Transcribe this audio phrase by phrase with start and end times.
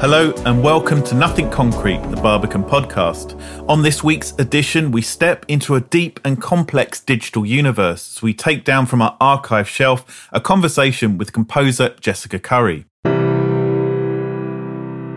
[0.00, 3.38] Hello and welcome to Nothing Concrete, the Barbican podcast.
[3.68, 8.32] On this week's edition, we step into a deep and complex digital universe as we
[8.32, 12.86] take down from our archive shelf a conversation with composer Jessica Curry.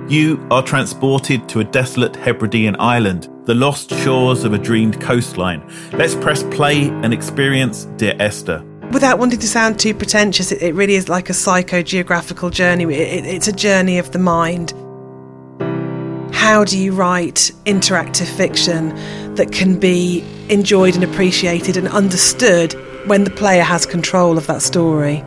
[0.10, 5.66] You are transported to a desolate Hebridean island, the lost shores of a dreamed coastline.
[5.94, 8.66] Let's press play and experience Dear Esther.
[8.92, 12.84] Without wanting to sound too pretentious, it, it really is like a psychogeographical journey.
[12.84, 14.74] It, it, it's a journey of the mind.
[16.34, 18.90] How do you write interactive fiction
[19.36, 22.74] that can be enjoyed and appreciated and understood
[23.08, 25.24] when the player has control of that story?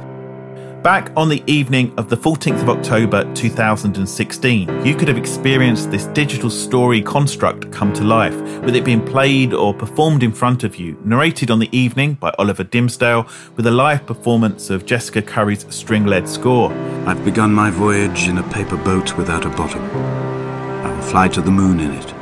[0.87, 6.05] Back on the evening of the 14th of October 2016, you could have experienced this
[6.05, 10.77] digital story construct come to life, with it being played or performed in front of
[10.77, 15.67] you, narrated on the evening by Oliver Dimsdale, with a live performance of Jessica Curry's
[15.75, 16.73] string led score.
[17.05, 19.83] I've begun my voyage in a paper boat without a bottom.
[19.83, 22.15] I will fly to the moon in it.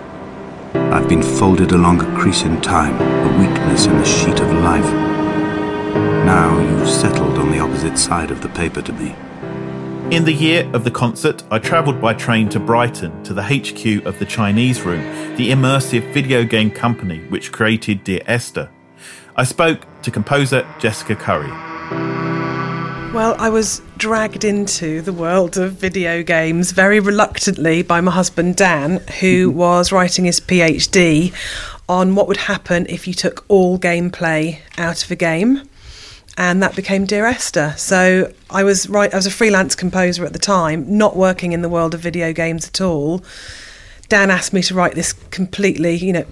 [0.91, 5.14] I've been folded along a crease in time, a weakness in the sheet of life.
[5.95, 9.15] Now you've settled on the opposite side of the paper to me.
[10.11, 14.05] In the year of the concert, I travelled by train to Brighton to the HQ
[14.05, 15.03] of the Chinese Room,
[15.37, 18.71] the immersive video game company which created Dear Esther.
[19.37, 21.51] I spoke to composer Jessica Curry.
[23.15, 28.57] Well, I was dragged into the world of video games very reluctantly by my husband
[28.57, 31.33] Dan, who was writing his PhD
[31.89, 35.69] on what would happen if you took all gameplay out of a game
[36.37, 37.75] and that became Dear Esther.
[37.77, 39.13] So I was right.
[39.13, 42.33] I was a freelance composer at the time, not working in the world of video
[42.33, 43.23] games at all.
[44.09, 46.27] Dan asked me to write this completely, you know,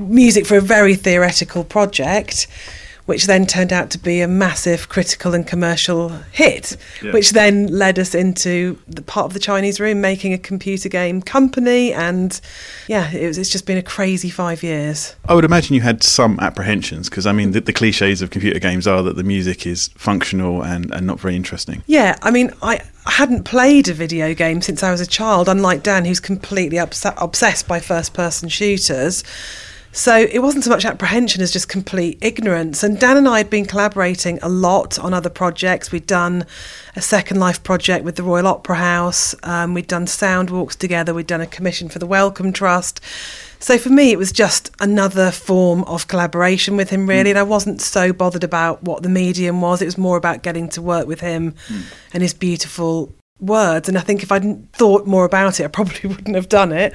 [0.00, 2.46] music for a very theoretical project,
[3.12, 7.12] which then turned out to be a massive critical and commercial hit, yeah.
[7.12, 11.20] which then led us into the part of the Chinese room making a computer game
[11.20, 11.92] company.
[11.92, 12.40] And
[12.88, 15.14] yeah, it was, it's just been a crazy five years.
[15.26, 18.58] I would imagine you had some apprehensions because I mean, the, the, cliches of computer
[18.58, 21.82] games are that the music is functional and, and not very interesting.
[21.86, 22.80] Yeah, I mean, I.
[23.04, 26.78] I hadn't played a video game since I was a child, unlike Dan, who's completely
[26.78, 29.24] obs- obsessed by first person shooters.
[29.94, 32.82] So it wasn't so much apprehension as just complete ignorance.
[32.82, 35.92] And Dan and I had been collaborating a lot on other projects.
[35.92, 36.46] We'd done
[36.96, 41.12] a Second Life project with the Royal Opera House, um, we'd done sound walks together,
[41.12, 43.00] we'd done a commission for the Wellcome Trust.
[43.58, 47.26] So for me, it was just another form of collaboration with him, really.
[47.26, 47.30] Mm.
[47.30, 49.82] And I wasn't so bothered about what the medium was.
[49.82, 51.84] It was more about getting to work with him mm.
[52.12, 53.88] and his beautiful words.
[53.88, 56.94] And I think if I'd thought more about it, I probably wouldn't have done it.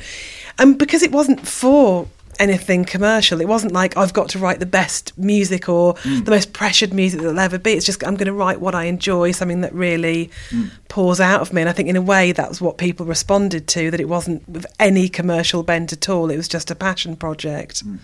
[0.58, 2.08] And because it wasn't for
[2.40, 3.42] anything commercial.
[3.42, 6.26] It wasn't like I've got to write the best music or mm.
[6.26, 7.74] the most pressured music that'll ever be.
[7.74, 10.70] It's just I'm going to write what I enjoy, something that really mm.
[10.90, 11.62] pours out of me.
[11.62, 13.92] And I think in a way that was what people responded to.
[13.92, 16.30] That it wasn't with any commercial bent at all.
[16.30, 17.86] It was just a passion project.
[17.86, 18.00] Mm.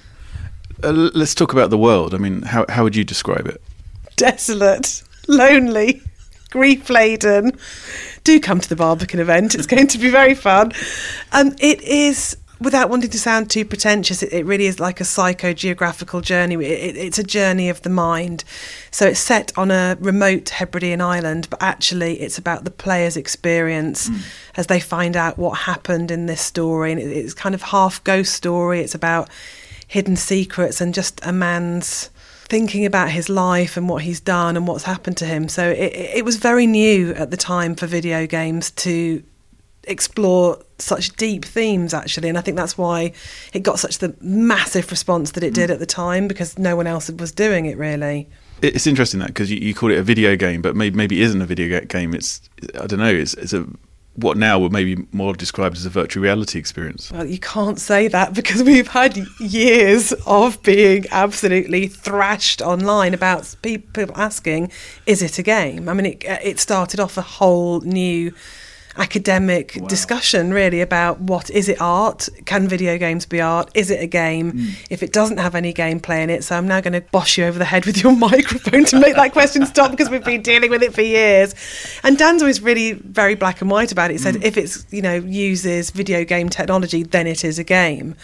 [0.84, 2.14] Uh, let's talk about the world.
[2.14, 3.62] I mean, how how would you describe it?
[4.16, 6.02] Desolate, lonely,
[6.50, 7.58] grief laden.
[8.24, 9.56] Do come to the Barbican event.
[9.56, 10.72] It's going to be very fun.
[11.32, 15.04] Um, it is without wanting to sound too pretentious, it, it really is like a
[15.04, 16.56] psychogeographical journey.
[16.56, 18.44] It, it, it's a journey of the mind.
[18.92, 24.10] So it's set on a remote Hebridean island, but actually it's about the player's experience
[24.10, 24.26] mm.
[24.56, 26.92] as they find out what happened in this story.
[26.92, 28.80] And it's kind of half ghost story.
[28.80, 29.30] It's about
[29.88, 32.10] hidden secrets and just a man's
[32.46, 35.48] thinking about his life and what he's done and what's happened to him.
[35.48, 39.24] So it, it was very new at the time for video games to
[39.86, 43.12] explore such deep themes actually and i think that's why
[43.53, 45.74] it got such the massive response that it did mm.
[45.74, 48.28] at the time because no one else was doing it really
[48.62, 51.26] It's interesting that because you, you call it a video game, but maybe maybe it
[51.26, 52.14] isn't a video game.
[52.14, 52.41] It's
[52.80, 53.14] I don't know.
[53.14, 53.68] It's it's a
[54.16, 57.12] what now would maybe more described as a virtual reality experience.
[57.12, 63.56] Well, you can't say that because we've had years of being absolutely thrashed online about
[63.62, 64.72] people asking,
[65.06, 68.34] "Is it a game?" I mean, it it started off a whole new
[68.97, 69.87] academic wow.
[69.87, 74.05] discussion really about what is it art can video games be art is it a
[74.05, 74.87] game mm.
[74.90, 77.45] if it doesn't have any gameplay in it so i'm now going to bosh you
[77.45, 80.69] over the head with your microphone to make that question stop because we've been dealing
[80.69, 81.55] with it for years
[82.03, 84.43] and dan's always really very black and white about it he said mm.
[84.43, 88.16] if it's you know uses video game technology then it is a game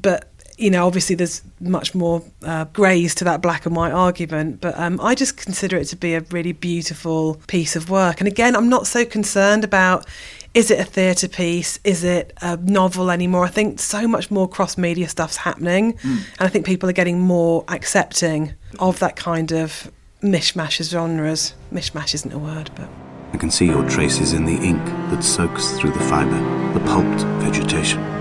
[0.00, 4.60] but you know, obviously there's much more uh, greys to that black and white argument,
[4.60, 8.20] but um, I just consider it to be a really beautiful piece of work.
[8.20, 10.06] And again, I'm not so concerned about
[10.54, 11.80] is it a theatre piece?
[11.82, 13.44] Is it a novel anymore?
[13.44, 16.04] I think so much more cross media stuff's happening, mm.
[16.04, 19.90] and I think people are getting more accepting of that kind of
[20.22, 21.54] mishmash of genres.
[21.72, 22.88] Mishmash isn't a word, but.
[23.32, 26.38] I can see your traces in the ink that soaks through the fibre,
[26.72, 28.13] the pulped vegetation.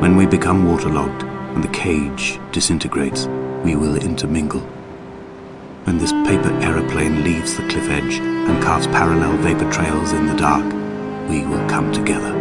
[0.00, 3.26] When we become waterlogged and the cage disintegrates,
[3.62, 4.62] we will intermingle.
[5.84, 10.36] When this paper aeroplane leaves the cliff edge and carves parallel vapor trails in the
[10.36, 10.64] dark,
[11.28, 12.34] we will come together.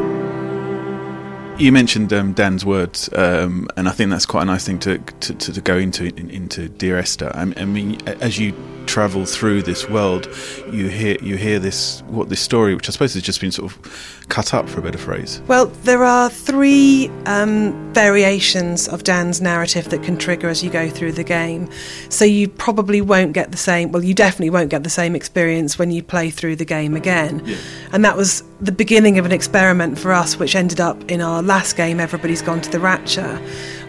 [1.57, 4.97] You mentioned um, Dan's words, um, and I think that's quite a nice thing to
[4.97, 7.29] to, to go into in, into Dear Esther.
[7.33, 8.53] I, I mean, as you
[8.89, 10.27] travel through this world,
[10.71, 13.71] you hear you hear this what this story, which I suppose has just been sort
[13.71, 15.41] of cut up for a better phrase.
[15.47, 20.89] Well, there are three um, variations of Dan's narrative that can trigger as you go
[20.89, 21.69] through the game.
[22.09, 23.91] So you probably won't get the same.
[23.91, 27.43] Well, you definitely won't get the same experience when you play through the game again.
[27.45, 27.57] Yeah.
[27.93, 31.43] And that was the beginning of an experiment for us, which ended up in our
[31.43, 33.37] last game, Everybody's Gone to the Rapture,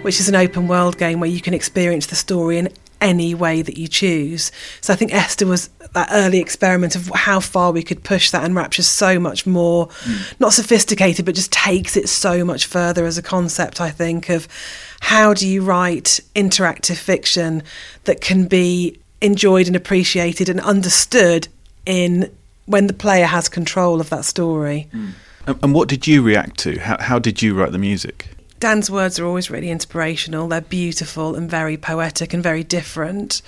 [0.03, 2.69] which is an open world game where you can experience the story in
[3.01, 4.53] any way that you choose.
[4.81, 8.45] So I think Esther was that early experiment of how far we could push that,
[8.45, 10.41] and Rapture's so much more, mm.
[10.41, 13.81] not sophisticated, but just takes it so much further as a concept.
[13.81, 14.47] I think of
[15.01, 17.63] how do you write interactive fiction
[18.05, 21.49] that can be enjoyed and appreciated and understood
[21.87, 22.31] in
[22.67, 24.89] when the player has control of that story.
[24.93, 25.13] Mm.
[25.63, 26.79] And what did you react to?
[26.79, 28.29] How, how did you write the music?
[28.61, 30.47] Dan's words are always really inspirational.
[30.47, 33.41] They're beautiful and very poetic and very different.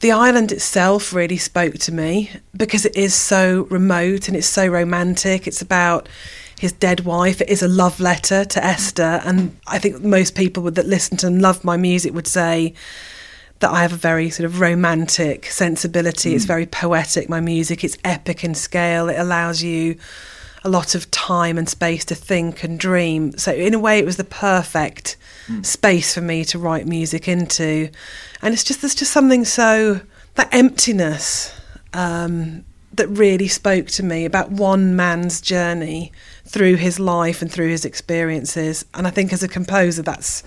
[0.00, 4.68] The island itself really spoke to me because it is so remote and it's so
[4.68, 5.48] romantic.
[5.48, 6.08] It's about
[6.60, 7.40] his dead wife.
[7.40, 9.20] It is a love letter to Esther.
[9.24, 12.74] And I think most people would, that listen to and love my music would say
[13.58, 16.32] that I have a very sort of romantic sensibility.
[16.32, 16.36] Mm.
[16.36, 17.82] It's very poetic, my music.
[17.82, 19.08] It's epic in scale.
[19.08, 19.96] It allows you
[20.64, 23.36] a lot of time and space to think and dream.
[23.36, 25.16] So in a way, it was the perfect
[25.46, 25.64] mm.
[25.64, 27.90] space for me to write music into.
[28.42, 30.00] And it's just there's just something so
[30.34, 31.54] that emptiness
[31.92, 32.64] um,
[32.94, 36.12] that really spoke to me about one man's journey
[36.46, 38.84] through his life and through his experiences.
[38.94, 40.42] And I think as a composer, that's,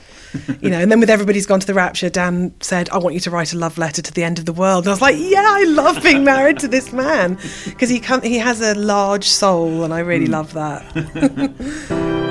[0.61, 3.19] you know, and then with Everybody's Gone to the Rapture, Dan said, I want you
[3.21, 4.83] to write a love letter to the end of the world.
[4.85, 8.38] And I was like, yeah, I love being married to this man because he, he
[8.38, 10.31] has a large soul and I really mm.
[10.31, 12.23] love that.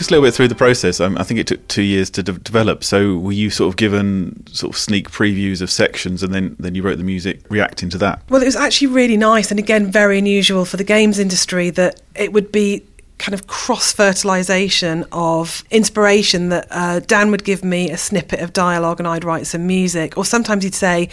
[0.00, 1.00] us a little bit through the process.
[1.00, 2.84] Um, I think it took two years to de- develop.
[2.84, 6.74] So were you sort of given sort of sneak previews of sections, and then then
[6.74, 8.22] you wrote the music reacting to that?
[8.28, 12.00] Well, it was actually really nice, and again very unusual for the games industry that
[12.14, 12.84] it would be
[13.20, 18.54] kind of cross fertilization of inspiration that uh, Dan would give me a snippet of
[18.54, 20.16] dialogue and I'd write some music.
[20.16, 21.10] Or sometimes he'd say,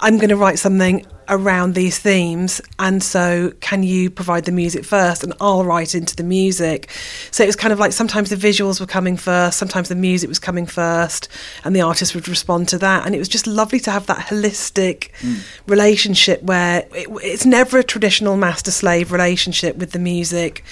[0.00, 4.84] I'm going to write something around these themes and so can you provide the music
[4.84, 6.90] first and I'll write into the music
[7.30, 10.28] so it was kind of like sometimes the visuals were coming first sometimes the music
[10.28, 11.28] was coming first
[11.64, 14.26] and the artist would respond to that and it was just lovely to have that
[14.28, 15.42] holistic mm.
[15.66, 20.64] relationship where it, it's never a traditional master slave relationship with the music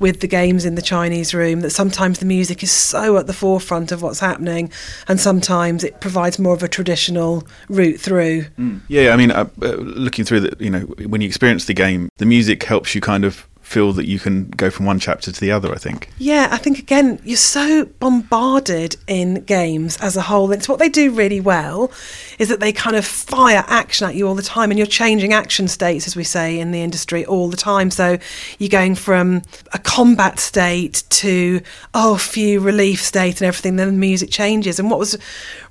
[0.00, 3.32] with the games in the Chinese room that sometimes the music is so at the
[3.32, 4.72] forefront of what's happening,
[5.06, 8.46] and sometimes it provides more of a traditional route through.
[8.58, 8.80] Mm.
[8.88, 12.08] Yeah, I mean, uh, uh, looking through that, you know, when you experience the game,
[12.16, 15.40] the music helps you kind of feel that you can go from one chapter to
[15.40, 16.10] the other, I think.
[16.18, 20.50] Yeah, I think again, you're so bombarded in games as a whole.
[20.50, 21.92] It's what they do really well
[22.40, 25.32] is that they kind of fire action at you all the time and you're changing
[25.32, 27.92] action states, as we say in the industry, all the time.
[27.92, 28.18] So
[28.58, 29.42] you're going from
[29.72, 31.60] a combat state to,
[31.94, 34.80] oh, few relief state and everything, then the music changes.
[34.80, 35.16] And what was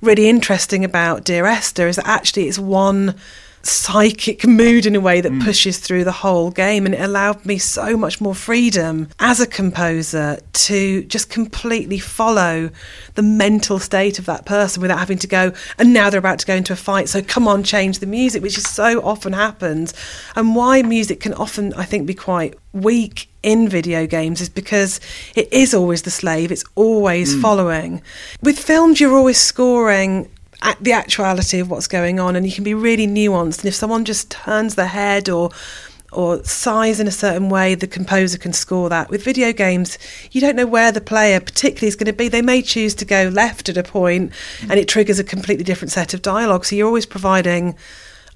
[0.02, 3.16] really interesting about Dear Esther is that actually it's one
[3.64, 5.44] psychic mood in a way that mm.
[5.44, 9.48] pushes through the whole game and it allowed me so much more freedom as a
[9.48, 12.70] composer to just completely follow
[13.16, 16.46] the mental state of that person without having to go and now they're about to
[16.46, 19.94] go into a fight so come on change the music which is so often happens
[20.36, 25.00] and why music can often i think be quite weak in video games is because
[25.36, 27.42] it is always the slave it's always mm.
[27.42, 28.02] following
[28.42, 30.30] with films you're always scoring
[30.82, 34.06] the actuality of what's going on and you can be really nuanced and if someone
[34.06, 35.52] just turns their head or
[36.12, 39.10] or sighs in a certain way the composer can score that.
[39.10, 39.98] With video games
[40.32, 42.28] you don't know where the player particularly is going to be.
[42.28, 45.92] They may choose to go left at a point and it triggers a completely different
[45.92, 46.66] set of dialogue.
[46.66, 47.76] So you're always providing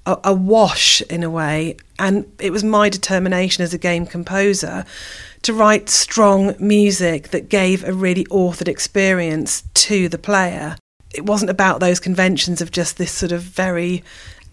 [0.06, 4.84] a, a wash in a way and it was my determination as a game composer
[5.42, 10.76] to write strong music that gave a really authored experience to the player
[11.14, 14.02] it wasn't about those conventions of just this sort of very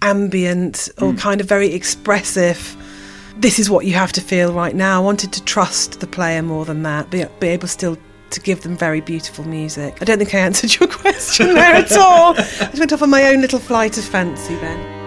[0.02, 1.20] ambient or mm.
[1.20, 2.78] kind of very expressive
[3.38, 5.02] this is what you have to feel right now.
[5.02, 7.98] I wanted to trust the player more than that, be, be able still
[8.30, 9.98] to give them very beautiful music.
[10.02, 12.34] I don't think I answered your question there at all.
[12.36, 15.01] I just went off on my own little flight of fancy then.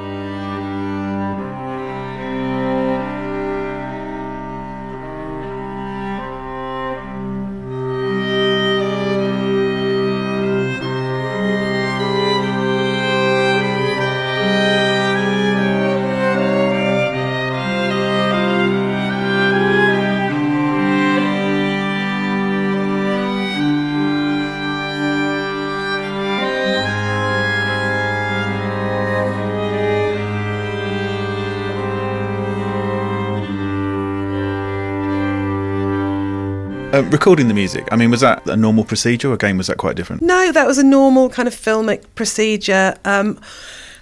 [37.14, 39.94] Recording the music, I mean, was that a normal procedure or again, was that quite
[39.94, 40.20] different?
[40.20, 42.96] No, that was a normal kind of filmic procedure.
[43.04, 43.40] Um,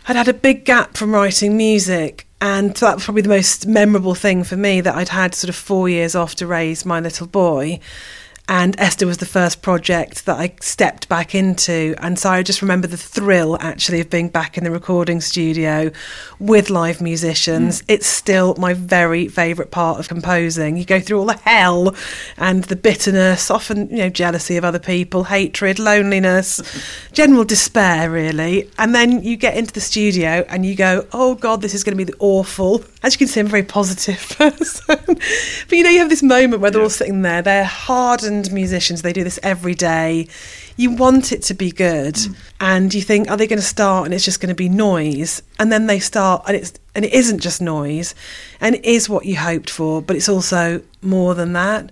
[0.09, 4.15] I'd had a big gap from writing music, and that was probably the most memorable
[4.15, 7.27] thing for me that I'd had sort of four years off to raise my little
[7.27, 7.81] boy
[8.49, 11.95] and Esther was the first project that I stepped back into.
[11.99, 15.93] And so I just remember the thrill actually of being back in the recording studio
[16.41, 17.83] with live musicians.
[17.83, 17.85] Mm.
[17.89, 20.77] It's still my very favourite part of composing.
[20.77, 21.95] You go through all the hell
[22.37, 26.61] and the bitterness, often, you know, jealousy of other people, hatred, loneliness,
[27.13, 28.69] general despair, really.
[28.77, 31.97] And then you get into the studio and you go, oh God, this is going
[31.97, 32.83] to be the awful.
[33.05, 34.65] As you can see, I'm a very positive person.
[35.07, 36.87] but you know, you have this moment where they're yeah.
[36.87, 40.29] all sitting there, they're hardened seasoned musicians, they do this every day.
[40.77, 42.37] You want it to be good, mm.
[42.61, 45.43] and you think, are they going to start and it's just going to be noise?
[45.59, 48.15] And then they start, and it's and it isn't just noise,
[48.61, 51.91] and it is what you hoped for, but it's also more than that.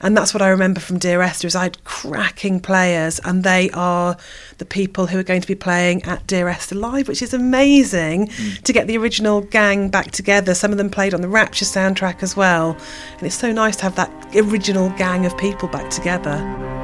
[0.00, 3.70] And that's what I remember from Dear Esther is I had cracking players and they
[3.70, 4.16] are
[4.58, 8.28] the people who are going to be playing at Dear Esther Live, which is amazing
[8.28, 8.62] mm.
[8.62, 10.54] to get the original gang back together.
[10.54, 12.76] Some of them played on the Rapture soundtrack as well.
[13.18, 16.79] And it's so nice to have that original gang of people back together.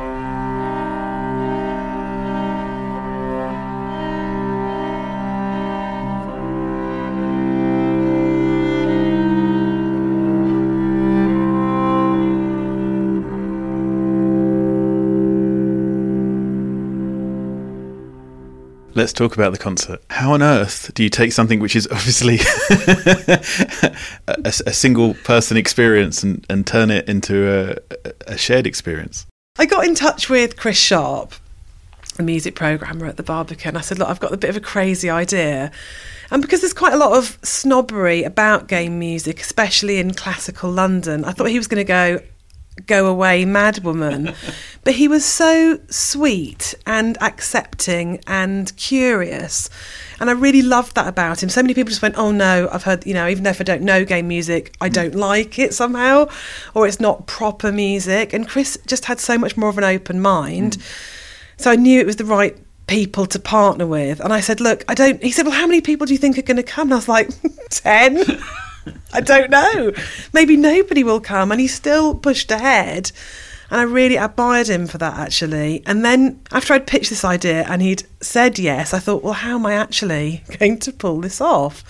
[19.06, 20.02] Let's talk about the concert.
[20.10, 22.40] How on earth do you take something which is obviously
[24.26, 29.24] a, a, single person experience and, and turn it into a, a shared experience?
[29.60, 31.34] I got in touch with Chris Sharp,
[32.18, 33.76] a music programmer at the Barbican.
[33.76, 35.70] I said, Look, I've got a bit of a crazy idea.
[36.32, 41.24] And because there's quite a lot of snobbery about game music, especially in classical London,
[41.24, 42.18] I thought he was going to go
[42.84, 44.34] go away madwoman.
[44.84, 49.70] but he was so sweet and accepting and curious.
[50.20, 51.48] And I really loved that about him.
[51.48, 53.64] So many people just went, oh no, I've heard, you know, even though if I
[53.64, 55.18] don't know game music, I don't mm.
[55.18, 56.28] like it somehow,
[56.74, 58.32] or it's not proper music.
[58.32, 60.78] And Chris just had so much more of an open mind.
[60.78, 61.12] Mm.
[61.58, 62.56] So I knew it was the right
[62.86, 64.20] people to partner with.
[64.20, 66.38] And I said, look, I don't, he said, well, how many people do you think
[66.38, 66.88] are going to come?
[66.88, 67.30] And I was like,
[67.70, 68.22] 10.
[69.12, 69.92] I don't know.
[70.32, 71.52] Maybe nobody will come.
[71.52, 73.12] And he still pushed ahead.
[73.70, 75.82] And I really admired him for that, actually.
[75.86, 79.56] And then after I'd pitched this idea and he'd said yes, I thought, well, how
[79.56, 81.82] am I actually going to pull this off?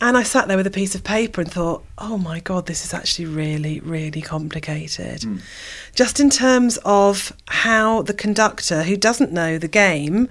[0.00, 2.84] And I sat there with a piece of paper and thought, oh my God, this
[2.84, 5.20] is actually really, really complicated.
[5.20, 5.40] Mm.
[5.94, 10.28] Just in terms of how the conductor, who doesn't know the game,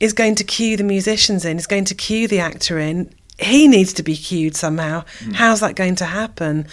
[0.00, 3.12] is going to cue the musicians in, is going to cue the actor in.
[3.38, 5.04] He needs to be cued somehow.
[5.20, 5.34] Mm.
[5.34, 6.66] How's that going to happen?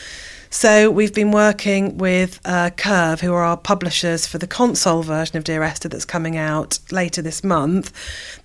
[0.49, 5.37] So we've been working with uh, Curve, who are our publishers for the console version
[5.37, 7.91] of Dear Esther that's coming out later this month.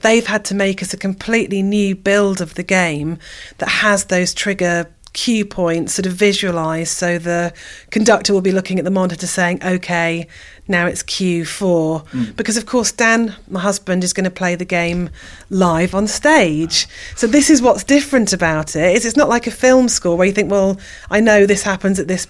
[0.00, 3.18] They've had to make us a completely new build of the game
[3.58, 7.52] that has those trigger cue points sort of visualized so the
[7.90, 10.26] conductor will be looking at the monitor saying okay
[10.70, 12.36] now it's Q4 mm.
[12.36, 15.10] because of course Dan my husband is going to play the game
[15.50, 16.86] live on stage.
[17.16, 20.28] So this is what's different about it is it's not like a film score where
[20.28, 20.78] you think well
[21.10, 22.29] I know this happens at this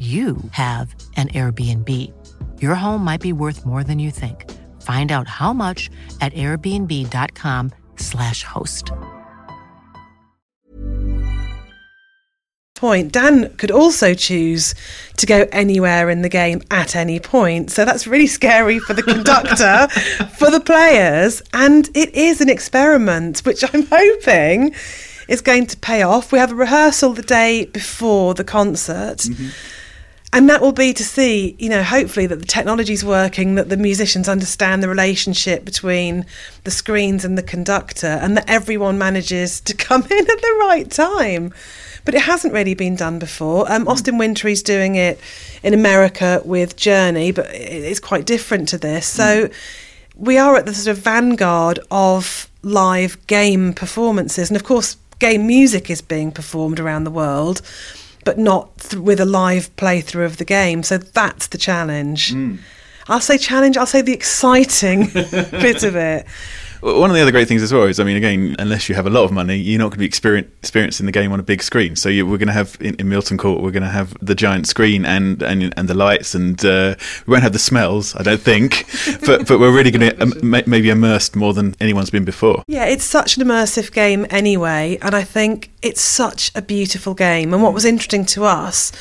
[0.00, 1.88] you have an Airbnb.
[2.62, 4.50] Your home might be worth more than you think.
[4.80, 5.90] Find out how much
[6.22, 8.90] at airbnb.com/slash host.
[12.74, 13.12] Point.
[13.12, 14.74] Dan could also choose
[15.18, 17.70] to go anywhere in the game at any point.
[17.70, 19.86] So that's really scary for the conductor,
[20.38, 24.74] for the players, and it is an experiment, which I'm hoping
[25.28, 26.32] is going to pay off.
[26.32, 29.18] We have a rehearsal the day before the concert.
[29.18, 29.50] Mm-hmm
[30.32, 33.68] and that will be to see, you know, hopefully that the technology is working, that
[33.68, 36.24] the musicians understand the relationship between
[36.62, 40.88] the screens and the conductor, and that everyone manages to come in at the right
[40.88, 41.52] time.
[42.04, 43.70] But it hasn't really been done before.
[43.70, 45.20] Um, Austin Wintory's doing it
[45.62, 49.06] in America with Journey, but it's quite different to this.
[49.06, 49.54] So mm.
[50.14, 55.46] we are at the sort of vanguard of live game performances, and of course, game
[55.46, 57.62] music is being performed around the world
[58.30, 60.84] but not th- with a live playthrough of the game.
[60.84, 62.32] So that's the challenge.
[62.32, 62.58] Mm.
[63.08, 66.26] I'll say challenge, I'll say the exciting bit of it.
[66.80, 69.06] One of the other great things as well is, I mean, again, unless you have
[69.06, 71.42] a lot of money, you're not going to be experience, experiencing the game on a
[71.42, 71.96] big screen.
[71.96, 74.34] So you, we're going to have in, in, Milton Court, we're going to have the
[74.34, 76.94] giant screen and and, and the lights, and uh,
[77.26, 78.86] we won't have the smells, I don't think.
[79.26, 82.64] but but we're really going to um, maybe immersed more than anyone's been before.
[82.66, 87.52] Yeah, it's such an immersive game anyway, and I think it's such a beautiful game.
[87.52, 88.92] And what was interesting to us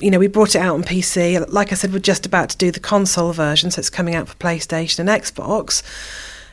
[0.00, 1.44] you know, we brought it out on PC.
[1.52, 4.28] Like I said, we're just about to do the console version, so it's coming out
[4.28, 5.82] for PlayStation and Xbox.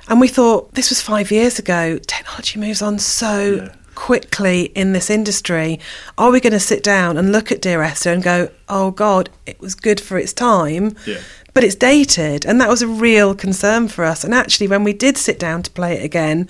[0.08, 1.98] And we thought this was five years ago.
[2.00, 3.76] Technology moves on so yeah.
[3.96, 5.80] quickly in this industry.
[6.18, 9.30] Are we going to sit down and look at Dear Esther and go, oh God,
[9.46, 11.20] it was good for its time, yeah.
[11.54, 12.46] but it's dated?
[12.46, 14.24] And that was a real concern for us.
[14.24, 16.48] And actually, when we did sit down to play it again,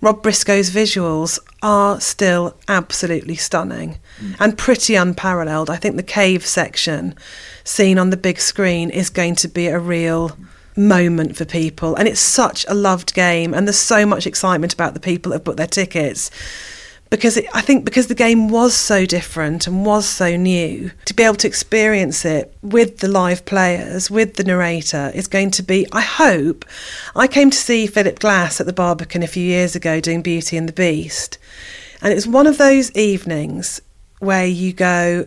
[0.00, 4.36] Rob Briscoe's visuals are still absolutely stunning mm.
[4.38, 5.70] and pretty unparalleled.
[5.70, 7.14] I think the cave section
[7.64, 10.36] seen on the big screen is going to be a real
[10.76, 11.94] moment for people.
[11.96, 15.36] And it's such a loved game, and there's so much excitement about the people that
[15.36, 16.30] have booked their tickets.
[17.08, 21.14] Because it, I think because the game was so different and was so new, to
[21.14, 25.62] be able to experience it with the live players, with the narrator, is going to
[25.62, 25.86] be.
[25.92, 26.64] I hope.
[27.14, 30.56] I came to see Philip Glass at the Barbican a few years ago doing Beauty
[30.56, 31.38] and the Beast,
[32.02, 33.80] and it was one of those evenings
[34.18, 35.26] where you go,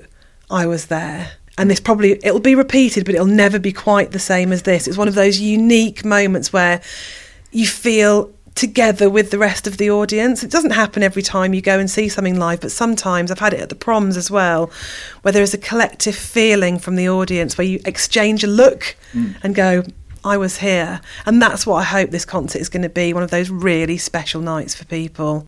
[0.51, 1.31] I was there.
[1.59, 4.87] And this probably, it'll be repeated, but it'll never be quite the same as this.
[4.87, 6.81] It's one of those unique moments where
[7.51, 10.41] you feel together with the rest of the audience.
[10.41, 13.53] It doesn't happen every time you go and see something live, but sometimes I've had
[13.53, 14.71] it at the proms as well,
[15.21, 19.35] where there is a collective feeling from the audience where you exchange a look Mm.
[19.43, 19.83] and go,
[20.23, 21.01] I was here.
[21.25, 23.97] And that's what I hope this concert is going to be one of those really
[23.97, 25.45] special nights for people.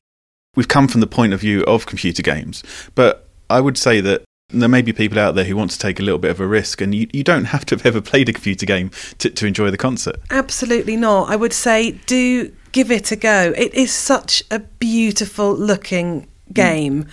[0.56, 2.64] We've come from the point of view of computer games,
[2.96, 6.00] but I would say that there may be people out there who want to take
[6.00, 8.30] a little bit of a risk, and you, you don't have to have ever played
[8.30, 10.18] a computer game to, to enjoy the concert.
[10.30, 11.30] Absolutely not.
[11.30, 13.54] I would say do give it a go.
[13.56, 16.54] It is such a beautiful looking mm.
[16.54, 17.08] game.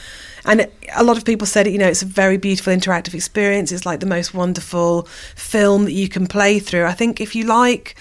[0.45, 3.73] And it- a lot of people said, you know, it's a very beautiful interactive experience.
[3.73, 5.03] It's like the most wonderful
[5.35, 6.85] film that you can play through.
[6.85, 7.97] I think if you like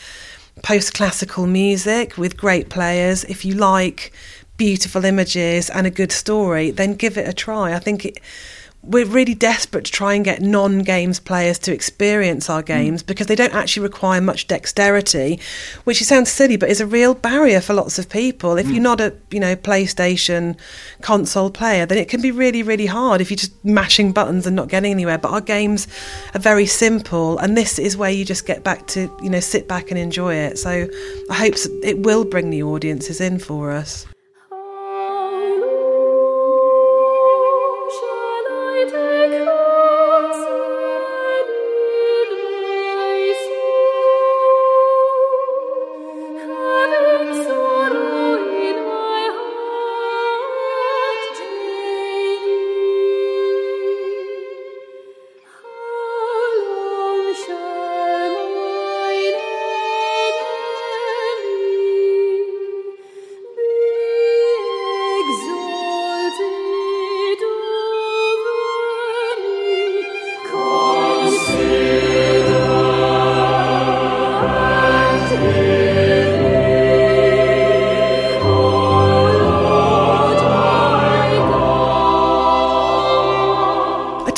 [0.64, 4.14] post classical music with great players, if you like
[4.58, 7.74] beautiful images and a good story, then give it a try.
[7.74, 8.20] I think it,
[8.88, 12.68] we're really desperate to try and get non games players to experience our mm.
[12.68, 15.40] games because they don't actually require much dexterity,
[15.84, 18.58] which sounds silly but is a real barrier for lots of people.
[18.58, 18.84] If you're mm.
[18.84, 20.58] not a you know PlayStation
[21.02, 24.56] console player, then it can be really really hard if you're just mashing buttons and
[24.56, 25.18] not getting anywhere.
[25.18, 25.88] But our games
[26.34, 29.68] are very simple, and this is where you just get back to you know sit
[29.68, 30.58] back and enjoy it.
[30.58, 30.88] So
[31.30, 34.06] I hope it will bring new audiences in for us.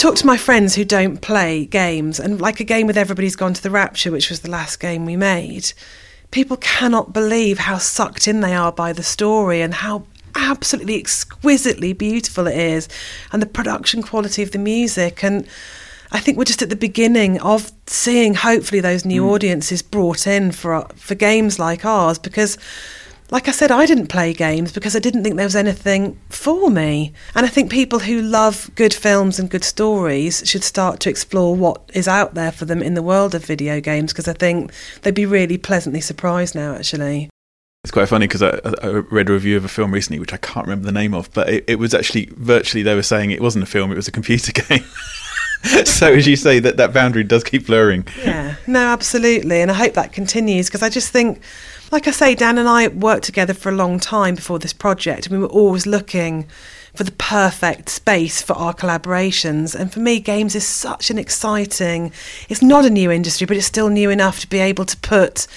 [0.10, 3.54] Talk to my friends who don't play games, and like a game with Everybody's Gone
[3.54, 5.72] to the Rapture, which was the last game we made,
[6.32, 11.94] people cannot believe how sucked in they are by the story and how absolutely exquisitely
[11.94, 12.90] beautiful it is,
[13.32, 15.24] and the production quality of the music.
[15.24, 15.48] And
[16.12, 19.30] I think we're just at the beginning of seeing, hopefully, those new mm.
[19.30, 22.58] audiences brought in for for games like ours because
[23.32, 26.70] like I said, I didn't play games because I didn't think there was anything for
[26.70, 27.14] me.
[27.36, 31.56] And I think people who love good films and good stories should start to explore
[31.56, 34.72] what is out there for them in the world of video games because I think
[35.02, 37.30] they'd be really pleasantly surprised now, actually.
[37.84, 40.38] It's quite funny because I, I read a review of a film recently, which I
[40.38, 43.42] can't remember the name of, but it, it was actually virtually they were saying it
[43.42, 44.84] wasn't a film; it was a computer game.
[45.86, 48.06] so, as you say, that that boundary does keep blurring.
[48.20, 49.62] Yeah, no, absolutely.
[49.62, 51.42] And I hope that continues because I just think,
[51.92, 55.30] like I say, Dan and I worked together for a long time before this project,
[55.30, 56.48] we were always looking
[56.94, 59.74] for the perfect space for our collaborations.
[59.74, 62.12] And for me, games is such an exciting,
[62.48, 65.48] it's not a new industry, but it's still new enough to be able to put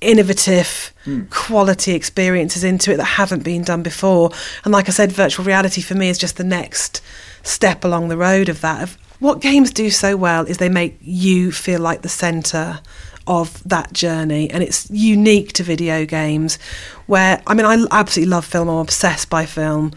[0.00, 1.22] innovative hmm.
[1.30, 4.30] quality experiences into it that haven't been done before.
[4.64, 7.00] And like i said virtual reality for me is just the next
[7.42, 8.82] step along the road of that.
[8.82, 12.80] Of what games do so well is they make you feel like the center
[13.26, 16.58] of that journey and it's unique to video games
[17.06, 19.92] where i mean i absolutely love film i'm obsessed by film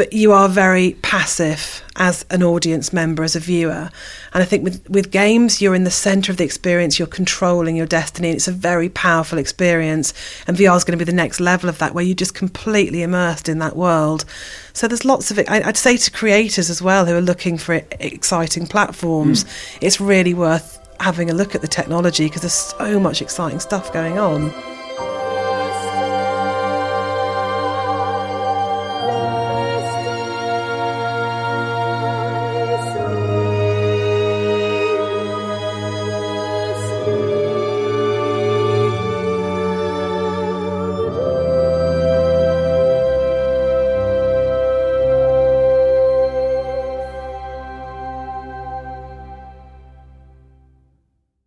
[0.00, 3.90] but you are very passive as an audience member, as a viewer.
[4.32, 7.76] And I think with, with games, you're in the centre of the experience, you're controlling
[7.76, 10.14] your destiny, and it's a very powerful experience.
[10.46, 13.02] And VR is going to be the next level of that, where you're just completely
[13.02, 14.24] immersed in that world.
[14.72, 15.50] So there's lots of it.
[15.50, 19.48] I'd say to creators as well who are looking for exciting platforms, hmm.
[19.82, 23.92] it's really worth having a look at the technology because there's so much exciting stuff
[23.92, 24.52] going on.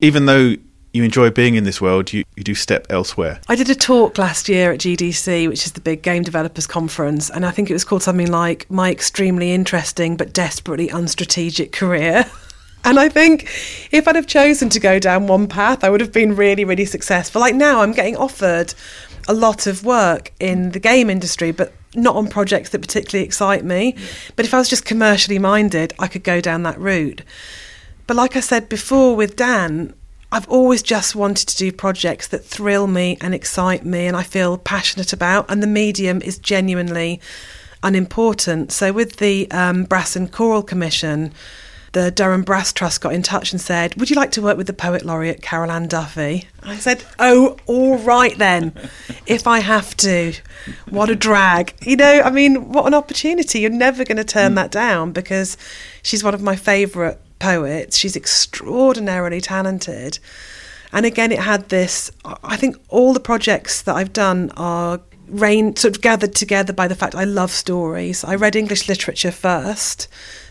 [0.04, 0.56] Even though
[0.92, 3.40] you enjoy being in this world, you, you do step elsewhere.
[3.48, 7.30] I did a talk last year at GDC, which is the big game developers conference,
[7.30, 12.30] and I think it was called something like My Extremely Interesting but Desperately Unstrategic Career.
[12.86, 13.44] And I think
[13.92, 16.84] if I'd have chosen to go down one path, I would have been really, really
[16.84, 17.40] successful.
[17.40, 18.74] Like now, I'm getting offered
[19.30, 23.64] a lot of work in the game industry, but not on projects that particularly excite
[23.64, 23.96] me.
[24.36, 27.22] But if I was just commercially minded, I could go down that route.
[28.08, 29.94] But like I said before with Dan,
[30.32, 34.24] I've always just wanted to do projects that thrill me and excite me and I
[34.24, 37.22] feel passionate about, and the medium is genuinely
[37.84, 38.72] unimportant.
[38.72, 41.34] So with the um, Brass and Choral Commission,
[41.92, 44.66] the Durham Brass Trust got in touch and said, Would you like to work with
[44.66, 46.48] the Poet Laureate Carol Ann Duffy?
[46.64, 48.74] I said, Oh, all right then,
[49.28, 50.34] if I have to.
[50.90, 51.76] What a drag.
[51.82, 53.60] You know, I mean, what an opportunity.
[53.60, 55.58] You're never going to turn that down because
[56.02, 57.98] she's one of my favourite poets.
[57.98, 60.20] She's extraordinarily talented.
[60.94, 62.10] And again, it had this
[62.44, 66.88] I think all the projects that I've done are rain sort of gathered together by
[66.88, 68.24] the fact I love stories.
[68.24, 70.08] I read English literature first.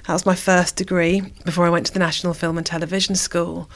[0.07, 3.71] That was my first degree before I went to the National Film and Television School.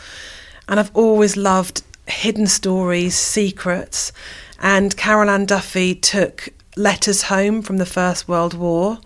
[0.69, 4.13] And I've always loved hidden stories, secrets.
[4.61, 8.99] And Carol Ann Duffy took letters home from the First World War,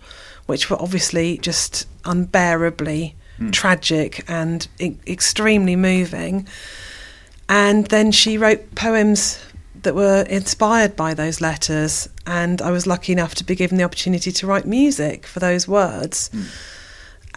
[0.47, 3.51] which were obviously just unbearably mm.
[3.51, 6.47] tragic and e- extremely moving.
[7.49, 9.43] And then she wrote poems
[9.83, 12.07] that were inspired by those letters.
[12.25, 15.67] And I was lucky enough to be given the opportunity to write music for those
[15.67, 16.29] words.
[16.33, 16.67] Mm.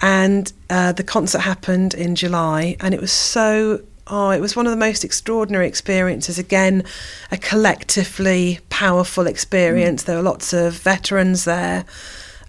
[0.03, 4.67] And uh, the concert happened in July, and it was so oh, it was one
[4.67, 6.38] of the most extraordinary experiences.
[6.38, 6.85] Again,
[7.31, 10.03] a collectively powerful experience.
[10.03, 10.07] Mm.
[10.07, 11.85] There were lots of veterans there.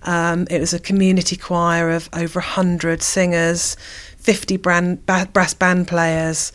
[0.05, 3.75] Um, it was a community choir of over 100 singers,
[4.17, 6.53] 50 brand, brass band players.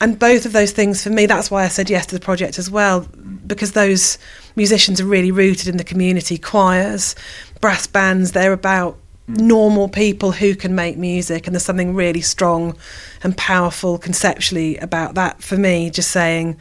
[0.00, 2.58] And both of those things for me, that's why I said yes to the project
[2.58, 3.06] as well,
[3.46, 4.18] because those
[4.56, 6.38] musicians are really rooted in the community.
[6.38, 7.14] Choirs,
[7.60, 12.76] brass bands, they're about normal people who can make music and there's something really strong
[13.22, 16.58] and powerful conceptually about that for me just saying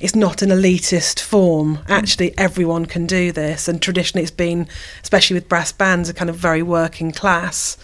[0.00, 4.66] it's not an elitist form actually everyone can do this and traditionally it's been
[5.02, 7.76] especially with brass bands a kind of very working class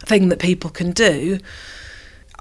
[0.00, 1.38] thing that people can do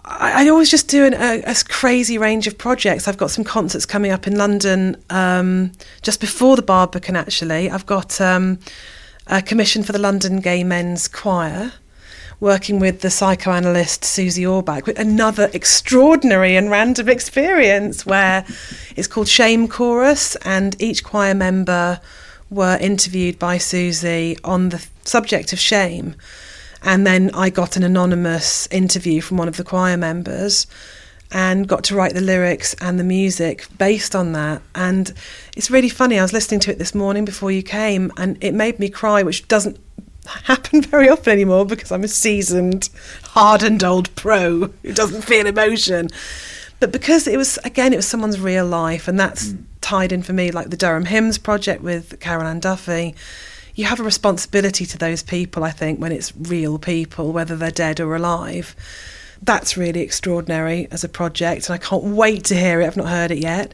[0.04, 3.08] I, I always just do an, a, a, crazy range of projects.
[3.08, 7.16] I've got some concerts coming up in London um, just before the Barbican.
[7.16, 8.60] Actually, I've got um,
[9.28, 11.74] a commission for the London Gay Men's Choir,
[12.42, 18.44] working with the psychoanalyst Susie Orbach, with another extraordinary and random experience where
[18.96, 22.02] it's called Shame Chorus, and each choir member
[22.50, 26.16] were interviewed by Susie on the subject of shame.
[26.84, 30.66] And then I got an anonymous interview from one of the choir members
[31.32, 34.64] and got to write the lyrics and the music based on that.
[34.74, 35.14] And
[35.56, 36.18] it's really funny.
[36.18, 39.22] I was listening to it this morning before you came, and it made me cry,
[39.22, 39.80] which doesn't
[40.26, 42.90] happen very often anymore because I'm a seasoned,
[43.24, 46.10] hardened old pro who doesn't feel emotion.
[46.80, 49.64] But because it was, again, it was someone's real life, and that's mm.
[49.82, 53.14] tied in for me, like the Durham Hymns project with Carol Ann Duffy.
[53.76, 57.72] You have a responsibility to those people, I think, when it's real people, whether they're
[57.72, 58.76] dead or alive
[59.42, 62.88] that's really extraordinary as a project, and I can't wait to hear it.
[62.88, 63.74] I've not heard it yet.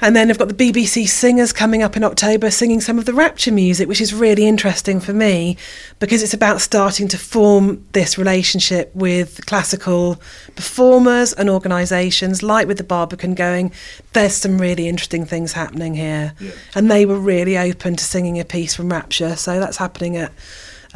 [0.00, 3.14] And then I've got the BBC singers coming up in October singing some of the
[3.14, 5.56] Rapture music, which is really interesting for me
[6.00, 10.20] because it's about starting to form this relationship with classical
[10.54, 13.72] performers and organisations, like with the Barbican, going,
[14.12, 16.34] there's some really interesting things happening here.
[16.40, 16.50] Yeah.
[16.74, 19.34] And they were really open to singing a piece from Rapture.
[19.36, 20.30] So that's happening at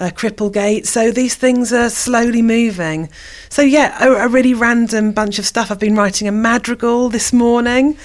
[0.00, 0.86] uh, Cripplegate.
[0.86, 3.10] So these things are slowly moving.
[3.50, 5.70] So yeah, a, a, really random bunch of stuff.
[5.70, 7.98] I've been writing a madrigal this morning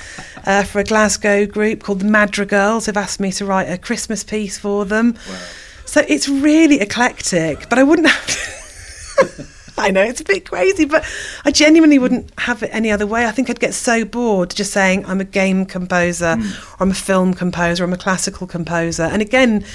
[0.45, 2.85] uh, for a Glasgow group called the Madrigals.
[2.85, 5.13] They've asked me to write a Christmas piece for them.
[5.13, 5.39] Wow.
[5.85, 9.51] So it's really eclectic, but I wouldn't have.
[9.77, 11.05] I know it's a bit crazy, but
[11.43, 13.25] I genuinely wouldn't have it any other way.
[13.25, 16.79] I think I'd get so bored just saying I'm a game composer, mm.
[16.79, 19.03] or I'm a film composer, or I'm a classical composer.
[19.03, 19.65] And again,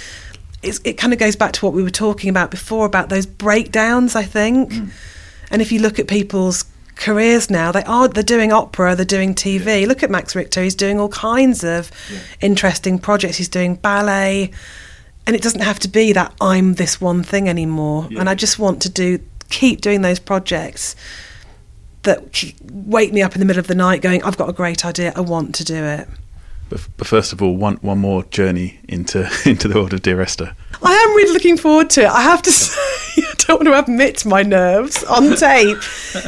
[0.63, 4.15] it kind of goes back to what we were talking about before about those breakdowns.
[4.15, 4.91] I think, mm.
[5.51, 6.65] and if you look at people's
[6.97, 9.83] careers now, they are they're doing opera, they're doing TV.
[9.83, 9.87] Yeah.
[9.89, 12.19] Look at Max Richter; he's doing all kinds of yeah.
[12.41, 13.39] interesting projects.
[13.39, 14.51] He's doing ballet,
[15.27, 18.07] and it doesn't have to be that I'm this one thing anymore.
[18.11, 18.21] Yeah.
[18.21, 19.19] And I just want to do
[19.49, 20.95] keep doing those projects
[22.03, 24.85] that wake me up in the middle of the night, going, "I've got a great
[24.85, 25.13] idea.
[25.17, 26.09] I want to do it."
[26.71, 30.21] But, but first of all, one one more journey into into the world of Dear
[30.23, 30.55] Esther.
[30.83, 32.09] I am really looking forward to it.
[32.09, 32.81] I have to say,
[33.19, 35.79] I don't want to admit my nerves on tape,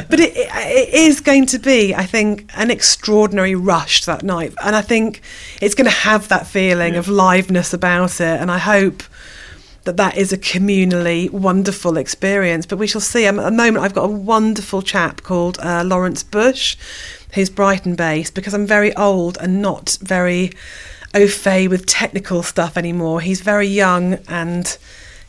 [0.09, 4.53] but it, it, it is going to be, I think, an extraordinary rush that night,
[4.63, 5.21] and I think
[5.61, 6.99] it's going to have that feeling yeah.
[6.99, 9.01] of liveness about it, and I hope
[9.85, 12.65] that that is a communally wonderful experience.
[12.65, 13.25] But we shall see.
[13.25, 16.77] at the moment, I've got a wonderful chap called uh, Lawrence Bush,
[17.33, 20.51] who's Brighton based, because I'm very old and not very
[21.13, 23.21] au fait with technical stuff anymore.
[23.21, 24.77] He's very young and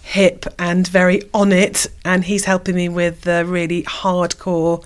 [0.03, 4.85] hip and very on it, and he's helping me with the really hardcore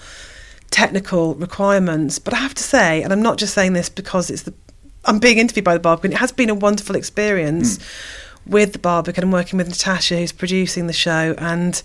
[0.70, 2.18] technical requirements.
[2.18, 4.54] But I have to say, and I'm not just saying this because it's the
[5.04, 6.12] I'm being interviewed by the Barbican.
[6.12, 7.78] It has been a wonderful experience.
[7.78, 11.34] Mm with the Barbican and working with Natasha, who's producing the show.
[11.38, 11.80] And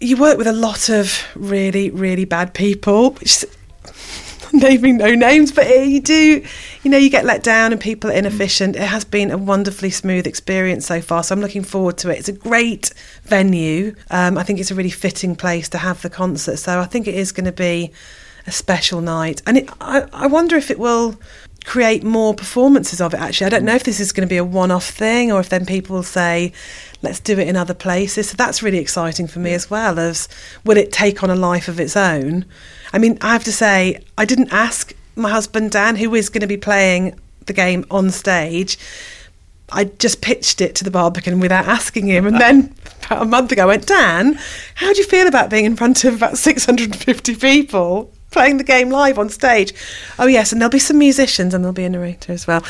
[0.00, 3.44] you work with a lot of really, really bad people, which
[4.52, 6.44] naming no names, but you do,
[6.82, 8.76] you know, you get let down and people are inefficient.
[8.76, 12.18] It has been a wonderfully smooth experience so far, so I'm looking forward to it.
[12.18, 12.92] It's a great
[13.24, 13.94] venue.
[14.10, 17.06] Um, I think it's a really fitting place to have the concert, so I think
[17.06, 17.92] it is going to be
[18.46, 19.42] a special night.
[19.46, 21.18] And it, I, I wonder if it will
[21.64, 24.38] create more performances of it actually i don't know if this is going to be
[24.38, 26.50] a one-off thing or if then people will say
[27.02, 30.30] let's do it in other places so that's really exciting for me as well as
[30.64, 32.46] will it take on a life of its own
[32.92, 36.40] i mean i have to say i didn't ask my husband dan who is going
[36.40, 38.78] to be playing the game on stage
[39.70, 42.26] I just pitched it to the Barbican without asking him.
[42.26, 42.74] And then
[43.04, 44.38] about a month ago, I went, Dan,
[44.76, 48.10] how do you feel about being in front of about 650 people?
[48.30, 49.72] playing the game live on stage.
[50.18, 52.62] Oh yes, and there'll be some musicians and there'll be a narrator as well.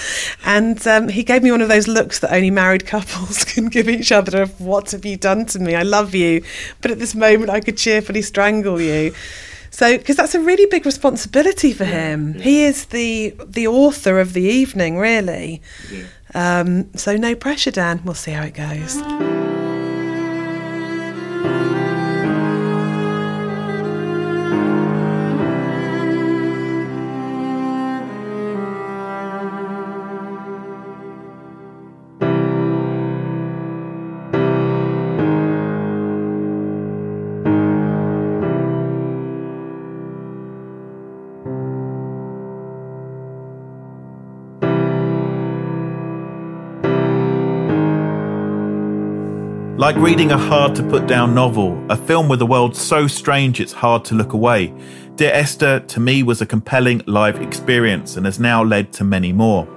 [0.44, 3.88] And um, he gave me one of those looks that only married couples can give
[3.88, 5.74] each other of "What have you done to me?
[5.74, 6.42] I love you,
[6.80, 9.12] but at this moment I could cheerfully strangle you."
[9.70, 12.34] So, because that's a really big responsibility for him.
[12.34, 12.42] Yeah.
[12.42, 15.62] He is the the author of the evening, really.
[15.90, 16.04] Yeah.
[16.34, 18.00] Um, so, no pressure, Dan.
[18.04, 19.47] We'll see how it goes.
[49.78, 53.60] Like reading a hard to put down novel, a film with a world so strange
[53.60, 54.74] it's hard to look away,
[55.14, 59.32] Dear Esther to me was a compelling live experience and has now led to many
[59.32, 59.68] more.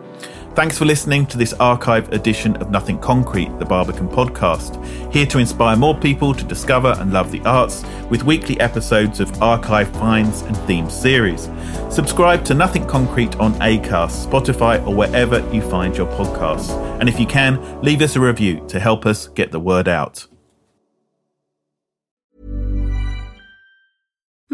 [0.53, 4.83] Thanks for listening to this archive edition of Nothing Concrete, the Barbican podcast.
[5.13, 9.41] Here to inspire more people to discover and love the arts with weekly episodes of
[9.41, 11.49] archive finds and theme series.
[11.89, 16.69] Subscribe to Nothing Concrete on Acast, Spotify, or wherever you find your podcasts.
[16.99, 20.27] And if you can, leave us a review to help us get the word out.